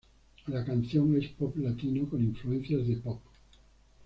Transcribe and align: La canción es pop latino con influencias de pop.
La 0.47 0.65
canción 0.65 1.15
es 1.15 1.27
pop 1.33 1.55
latino 1.57 2.09
con 2.09 2.23
influencias 2.23 2.87
de 2.87 2.95
pop. 2.95 3.21